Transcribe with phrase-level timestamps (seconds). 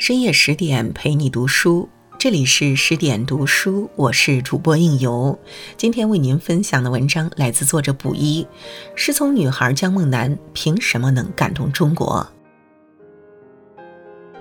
[0.00, 1.86] 深夜十点陪你读书，
[2.18, 5.38] 这里是十点读书，我是主播应由。
[5.76, 8.46] 今天为您分享的文章来自作者卜一。
[8.94, 12.26] 失聪女孩江梦楠凭什么能感动中国？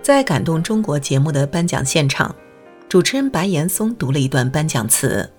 [0.01, 2.33] 在《感动中国》节目的颁奖现场，
[2.87, 5.29] 主持人白岩松读了一段颁奖词：“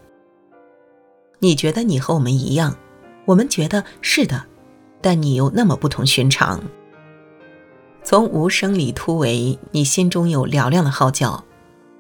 [1.41, 2.77] 你觉得你和我们一样，
[3.25, 4.45] 我们觉得是的，
[5.01, 6.63] 但你又那么不同寻常。”
[8.11, 11.45] 从无声里突围，你心中有嘹亮的号角；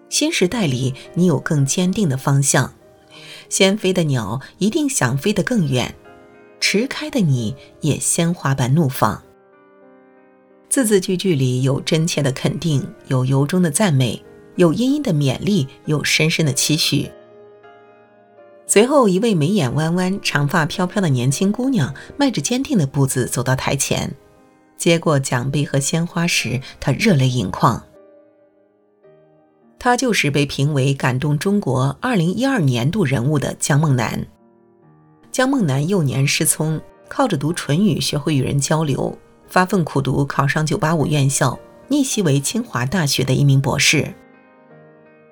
[0.09, 2.74] 新时代里，你有更坚定的方向。
[3.48, 5.95] 先飞的鸟一定想飞得更远，
[6.59, 9.23] 迟开的你也鲜花般怒放。
[10.68, 14.20] 字字句句里有真切的肯定，有由衷的赞美，
[14.56, 17.09] 有殷殷的勉励，有深深的期许。
[18.66, 24.12] 随后，一位眉眼弯弯、长发飘飘的年轻姑娘，迈着坚定的步子走到台前。
[24.80, 27.84] 接过奖杯和鲜花时，他热泪盈眶。
[29.78, 34.26] 他就是被评为感动中国二零一二年度人物的江梦楠。
[35.30, 44.15] 江梦楠幼年失聪，靠着读唇语学会与人交流，发奋苦读，考上九八五院校，逆袭为清华大学的一名博士。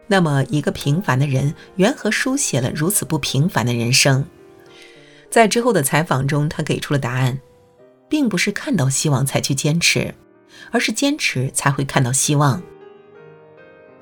[0.07, 4.27] 那么，一个平凡的人，缘何书写了如此不平凡的人生？
[5.31, 7.41] 在之后的采访中，他给出了答案。
[8.09, 10.15] 并不是看到希望才去坚持，
[10.71, 12.63] 而是坚持才会看到希望。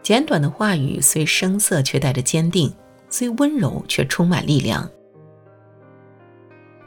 [0.02, 2.70] 简短的话语虽生涩，却带着坚定；
[3.10, 4.88] 虽温柔，却充满力量。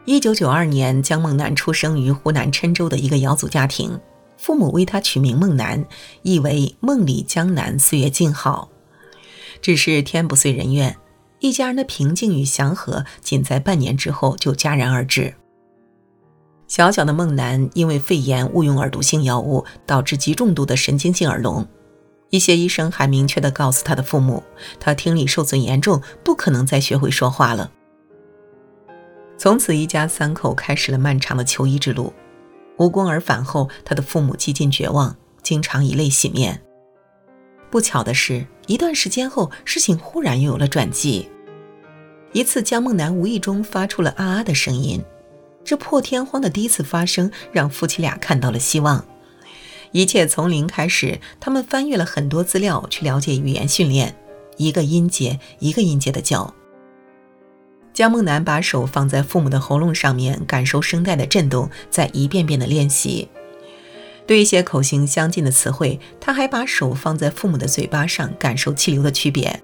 [0.05, 3.99] 一九九二年，江梦楠出生于湖南郴州的一个瑶族家庭，
[4.37, 5.85] 父母为他取名梦楠，
[6.23, 8.69] 意为梦里江南，岁月静好。
[9.61, 10.95] 只是天不遂人愿，
[11.39, 15.35] 一家人的平静与祥和，仅在半年之后就戛然而止。
[16.69, 21.67] 小小的梦楠因为肺炎误用耳毒性药物，导致极重度的神经性耳聋。
[22.29, 24.43] 一些医生还明确地告诉他的父母，
[24.79, 27.71] 他听力受损严重，不可能再学会说话了。
[29.35, 32.13] 从此，一家三口开始了漫长的求医之路。
[32.77, 36.61] 无功而返后，他的父母几近绝望，经常以泪洗面。
[37.71, 41.27] 不巧的是，一段时间后，事情忽然又有了转机。
[42.31, 45.03] 一次，江梦楠无意中发出了啊啊的声音。
[45.69, 49.05] 这破天荒的第一次发生，让夫妻俩看到了希望。
[49.91, 54.15] 一切从零开始，他们翻阅了很多资料，去了解语言训练，
[54.57, 56.51] 一个音节一个音节的教。
[57.93, 63.29] 江梦楠把手放在父母的喉咙上面，感受声带的震动，再一遍遍的练习。
[64.25, 69.61] 对一些口型相近的词汇，他还把手放在父母的嘴巴上，感受气流的区别。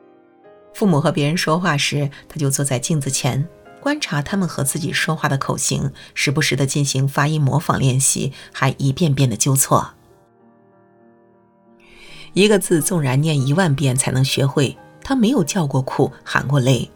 [0.76, 3.44] 父母和别人说话时，他就坐在镜子前。
[3.86, 9.94] 观察他们和自己说话的口型，时不时的进行发音模仿练习，还一遍遍的纠错。
[12.34, 16.90] 一个字纵然念一万遍才能学会，他没有叫过苦，喊过累。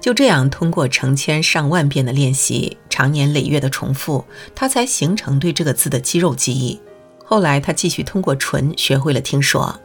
[0.00, 4.24] 就这样，通过成千上万遍的练习，长年累月的重复，
[4.54, 6.80] 他才形成对这个字的肌肉记忆。
[7.22, 9.78] 后来，他继续通过唇学会了听说。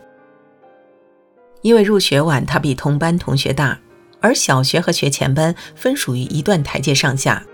[1.61, 3.77] 因为入学晚，他比同班同学大。
[4.21, 7.45] 而小学和学前班分属于一段台阶上下，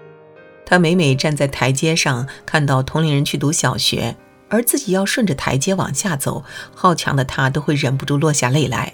[0.66, 4.16] 他每每站在台阶上，看到同龄人去读小学，
[4.50, 6.44] 而自己要顺着台阶往下走，
[6.74, 8.94] 好强的他都会忍不住落下泪来。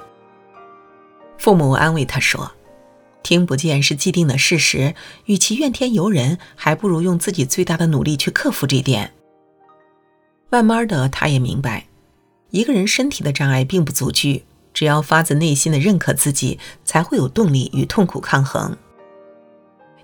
[1.38, 2.52] 父母安慰他说
[3.24, 4.94] ：“听不见是既定的事实，
[5.26, 9.14] 与其怨天尤人，还不如用自己最大的努力去克服这点。”
[10.52, 11.88] 慢慢的，他也明白，
[12.50, 14.44] 一个人身体的障碍并不足惧。
[14.81, 18.75] 只要发自内心的认可自己，才会有动力与痛苦抗衡。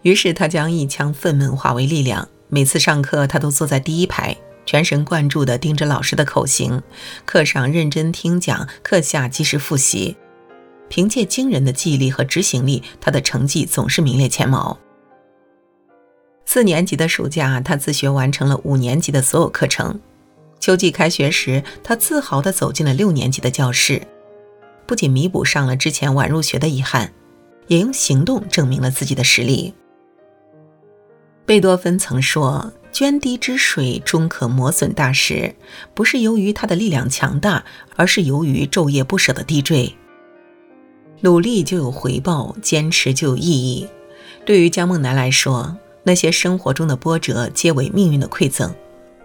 [0.04, 2.30] 于是，他将一腔愤懑化为力量。
[2.48, 4.38] 每次上课，他都坐在第一排，
[4.68, 6.84] 全神贯注地盯着老师的口型。
[7.26, 10.16] 课上认真听讲，课下及时复习。
[10.90, 14.78] 凭借惊人的记忆力和执行力，他的成绩总是名列前茅。
[16.46, 20.00] 四年级的暑假，他自学完成了五年级的所有课程。
[20.60, 24.06] 秋季开学时，他自豪地走进了六年级的教室。
[24.88, 27.14] 不仅弥补上了之前晚入学的遗憾，
[27.68, 29.74] 也用行动证明了自己的实力。
[31.46, 35.56] 贝多芬曾说：“涓滴之水终可磨损大石，
[35.94, 37.64] 不是由于它的力量强大，
[37.96, 39.94] 而是由于昼夜不舍的滴坠。”
[41.22, 43.88] 努力就有回报，坚持就有意义。
[44.46, 48.74] 对于江梦楠来说，那些生活中的波折皆为命运的馈赠。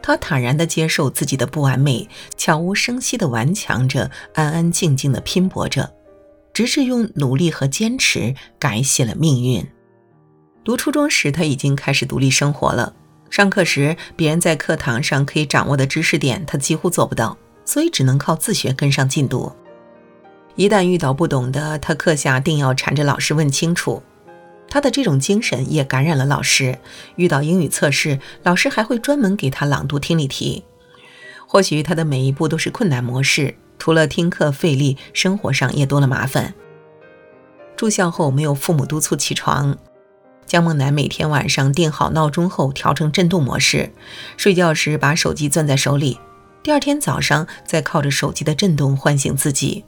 [0.02, 5.92] 他坦然地接受自己的不完美，悄无声息地顽强着，安安静静地拼搏着，
[6.52, 9.66] 直至用努力和坚持改写了命运。
[10.64, 12.94] 读初中时，他已经开始独立生活了。
[13.30, 19.50] 上课时，别人在课堂上可以掌握的知识点，他几乎做不到，所以只能靠自学跟上进度。
[20.54, 24.02] 一旦遇到不懂的，他课下定要缠着老师问清楚。
[24.72, 26.78] 他的这种精神也感染了老师。
[27.16, 30.64] 遇到英语测试，老师还会专门给他朗读听力题。
[31.46, 36.54] 或许他的每一步都是困难模式，除了听课费力，生活上也多了麻烦。
[37.76, 39.76] 住校后没有父母督促起床，
[40.46, 43.92] 江梦楠每天晚上定好闹钟后调成震动模式，
[44.38, 46.18] 睡觉时把手机攥在手里，
[46.62, 49.84] 第二天早上再靠着手机的震动唤醒自己。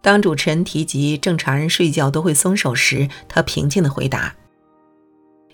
[0.00, 4.36] 当主持人提及正常人睡觉都会松手时，他平静地回答：“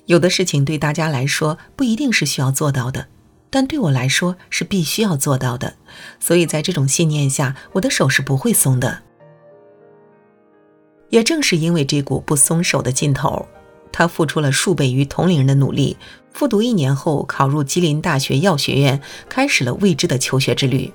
[0.07, 3.07] 有的事情对大家来说不一定是需要做到的，
[3.49, 5.77] 但对我来说是必须要做到的。
[6.21, 9.03] 所以在这种信念下，我的手是不会松的。
[11.09, 13.49] 也正是因为这股不松手的劲头，
[13.91, 15.97] 他付出了数倍于同龄人的努力，
[16.33, 20.93] 复读一年后考入吉林大学药学院，开始了未知的求学之旅。”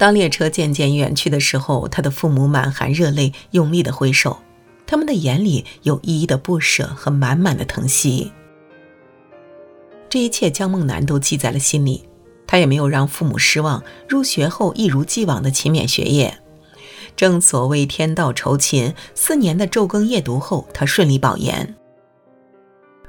[0.00, 4.38] 当列车渐渐远去的时候，他的父母满含热泪，用力的挥手，
[4.86, 8.32] 他们的眼里有依依的不舍和满满的疼惜。
[10.08, 12.08] 这一切，江梦楠都记在了心里。
[12.46, 16.38] 他也没有让父母失望，入学后一如既往的勤勉学业。
[17.14, 21.76] 正所谓天道酬勤，四年的昼耕夜读后，他顺利保研。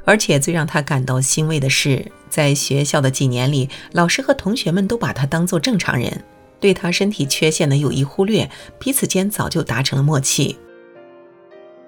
[0.04, 6.26] 而且最让他感到欣慰的是，在学校的几年里，老师和同学们都把他当做正常人。
[6.62, 8.50] 对他身体缺陷的有意忽略，
[8.80, 10.58] 彼此间早就达成了默契。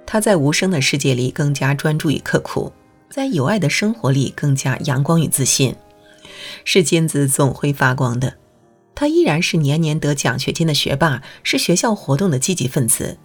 [0.06, 2.74] 他在无声的世界里更加专注与刻苦，
[3.10, 5.76] 在有爱的生活里更加阳光与自信。
[6.66, 8.34] 是金子总会发光的，
[8.94, 13.18] 他依然是年年得奖学金的学霸，是学校活动的积极分子。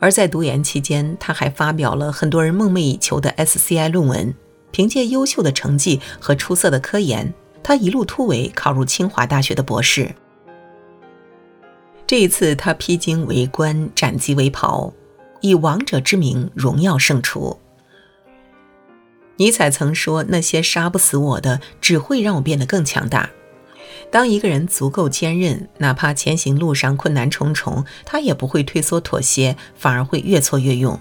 [0.00, 4.34] 而在读研期间，他还发表了很多人梦寐以求的 SCI 论文。
[4.72, 7.32] 凭借优秀的成绩和出色的科研，
[7.62, 10.14] 他一路突围，考入清华大学的博士。
[12.06, 14.92] 这一次，他披荆为冠，斩棘为袍，
[15.40, 17.58] 以王者之名荣耀胜出。
[19.36, 23.30] 尼采曾说：“那些杀不死我的，只会让我变得更强大。”
[24.10, 31.00] 当一个人足够坚韧，哪怕前行路上困难重重，他也不会退缩妥协，反而会越挫越勇。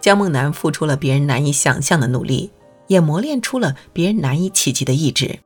[0.00, 2.50] 江梦楠付出了别人难以想象的努力，
[2.88, 5.38] 也磨练出了别人难以企及的意志。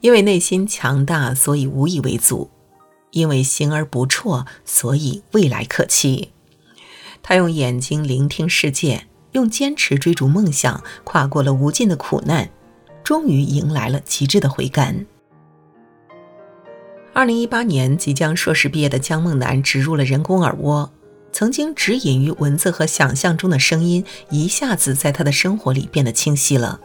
[0.00, 2.50] 因为内心强大，所以无以为阻。
[3.14, 6.30] 因为行而不辍，所以未来可期。
[7.22, 12.50] 他用眼睛聆听世界，用坚持追逐梦想，跨过了无尽的苦难，
[13.02, 15.06] 终于迎来了极致的回甘。
[17.14, 20.90] 二零一八年，即将硕士毕业的江梦楠植入了人工耳蜗，
[21.32, 26.80] 曾经只隐于文字和想象中的声音，一下子在他的生活里变得清晰了。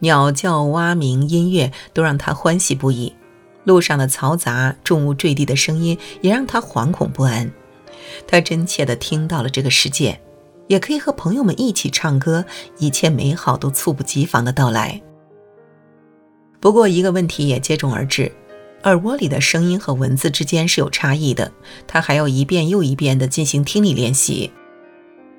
[0.00, 3.14] 鸟叫、蛙鸣、音乐都让他欢喜不已。
[3.66, 7.52] 路上的嘈杂、重物坠地的声音也让他惶恐不安。
[8.26, 10.20] 他真切地听到了这个世界，
[10.68, 12.44] 也可以和朋友们一起唱歌，
[12.78, 15.02] 一切美好都猝不及防的到来。
[16.60, 18.30] 不过，一个问题也接踵而至：
[18.84, 21.52] 耳蜗里的声音和文字之间是有差异的。
[21.88, 24.52] 他还要一遍又一遍地进行听力练习，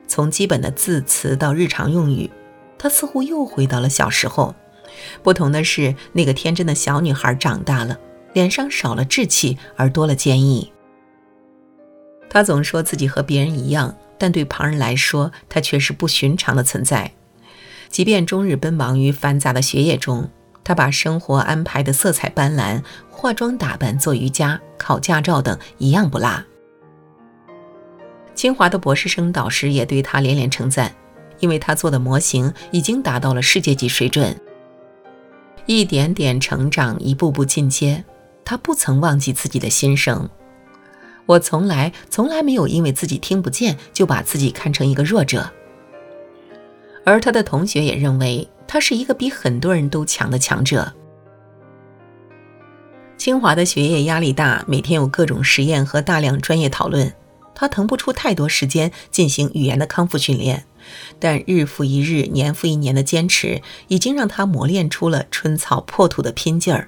[0.06, 2.30] 从基本的字词到日常用语，
[2.78, 4.54] 他似乎又回到了小时候。
[5.24, 7.98] 不同的是，那个天真的小女孩长大了。
[8.38, 10.72] 脸上少了稚气，而多了坚毅。
[12.30, 17.14] 他总说自己和别人一样，但对旁人来说，他却是不寻常的存在。
[17.90, 20.30] 即便终日奔忙于繁杂的学业中，
[20.64, 26.44] 他把生活安排的色彩斑斓，化妆打扮、做瑜伽、考驾照等一样不落。
[28.36, 30.94] 清华的博士生导师也对他连连称赞，
[31.40, 34.40] 因为他做的模型已经达到了世界级水准。
[35.66, 38.06] 一点点成长，一步步进阶。
[38.48, 40.30] 他不曾忘记自己的心声。
[41.26, 45.52] 我从来从来没有因为自己听不见就把自己看成一个弱者。
[47.04, 50.94] 而他的同学也认为他是一个比很多人都强的强者。
[53.18, 57.14] 清华的学业压力大，每天有各种实验和大量专业讨论，
[57.54, 60.64] 他腾不出太多时间进行语言的康复训练。
[61.20, 66.88] 但日复一日、年复一年的坚持，已经让他磨练出了春草破土的拼劲儿。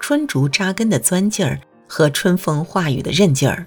[0.00, 3.66] 春竹扎根的钻劲儿和春风化雨的韧劲儿，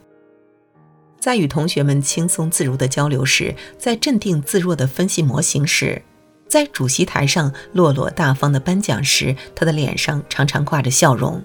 [1.19, 6.01] 在与同学们轻松自如的交流时，在镇定自若的分析模型时，
[6.47, 11.41] 在主席台上落落大方的颁奖时，他的脸上常常挂着笑容。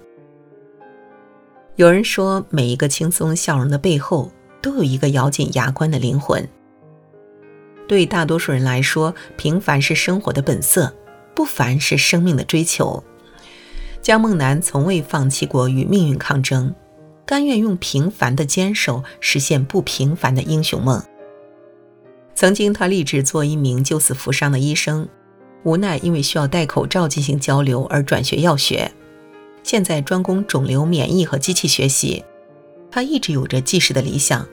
[1.76, 4.30] 有人说，每一个轻松笑容的背后，
[4.62, 6.48] 都有一个咬紧牙关的灵魂。
[7.88, 10.94] 对大多数人来说，平凡是生活的本色，
[11.34, 13.02] 不凡是生命的追求。
[14.04, 16.74] 江梦楠从未放弃过与命运抗争，
[17.24, 21.02] 甘愿用平凡的坚守实现不平凡的英雄梦。
[22.34, 25.08] 曾经，他立志做一名救死扶伤的医生，
[25.62, 28.92] 无奈因为需要戴口罩进行交流而转学药学。
[29.62, 32.22] 现在专攻肿瘤免疫和机器学习。
[32.90, 34.46] 他一直有着济世的理想，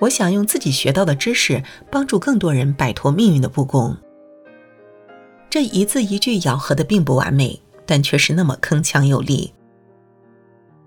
[0.00, 3.96] 我想用自己学到的知识帮助更多人摆脱命运的不公。
[5.48, 7.58] 这一字一句咬合的并不完美。
[7.86, 9.52] 但却是那么铿锵有力。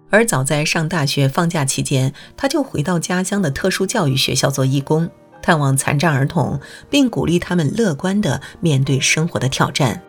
[0.10, 5.10] 而早在上大学放假期间，他就回到家乡的特殊教育学校做义工，
[5.42, 6.60] 探望残障儿童，
[6.90, 10.02] 并鼓励他们乐观地面对生活的挑战。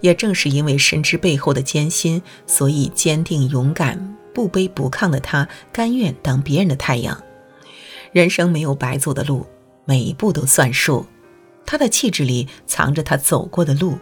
[0.00, 7.22] 也正是因为深知背后的艰辛，所以坚定勇敢、不卑不亢的他，甘愿当别人的太阳。
[8.12, 9.46] 人生没有白走的路，
[9.84, 11.06] 每一步都算数。
[11.64, 13.98] 他的气质里藏着他走过的路。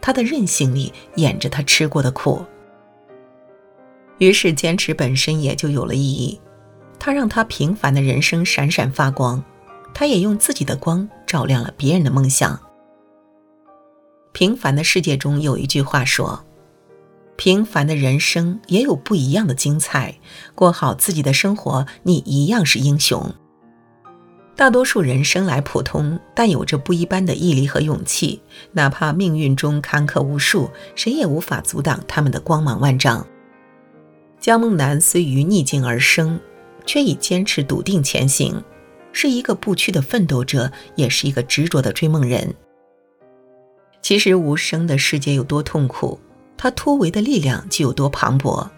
[0.00, 2.44] 他的韧性里演着他吃过的苦，
[4.18, 6.40] 于是坚持本身也就有了意义。
[6.98, 9.42] 他让他平凡的人生闪闪发光，
[9.94, 12.60] 他也用自己的光照亮了别人的梦想。
[14.32, 16.44] 平凡的世界中有一句话说
[17.36, 20.18] ：“平凡的人生也有不一样的精彩，
[20.54, 23.32] 过好自己的生活，你一样是英雄。”
[24.58, 28.40] 大多数人生来普通，但有着不一般的毅力和勇气。
[28.72, 33.24] 哪怕命运中坎坷无数，谁也无法阻挡他们的光芒万丈。
[34.40, 36.40] 江梦楠虽于逆境而生，
[36.84, 38.60] 却已坚持笃定前行，
[39.12, 42.52] 是一个不屈的奋斗者，也是一个执着的追梦人。
[44.02, 46.18] 其实无声的世界有多痛苦，
[46.56, 48.68] 他突围的力量就有多磅礴。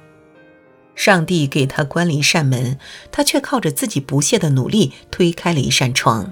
[1.00, 2.78] 上帝给他关了一扇门，
[3.10, 6.30] 他却靠着自己不懈的努力推开了一扇窗。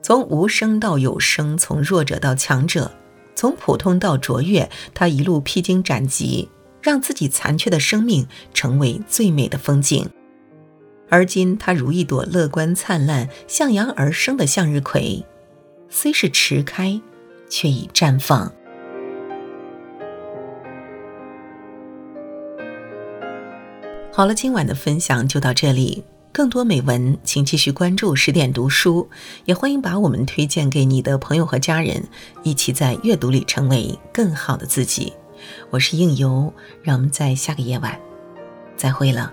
[0.00, 2.90] 从无声到有声，从弱者到强者，
[3.34, 6.48] 从普通到卓越，他一路披荆斩棘，
[6.80, 10.08] 让自己残缺的生命成为最美的风景。
[11.10, 15.26] 而今，他如一朵乐观灿烂、向阳而生的向日葵，
[15.90, 16.98] 虽是迟开，
[17.50, 18.50] 却已绽放。
[24.18, 26.02] 好了，今晚的分享就到这里。
[26.32, 29.08] 更多美文，请继续关注十点读书，
[29.44, 32.02] 也欢迎把我们推荐给你的朋友和家人，
[32.42, 35.12] 一起在阅读里成为更好的自己。
[35.70, 37.96] 我是应由，让我们在下个夜晚
[38.76, 39.32] 再会了。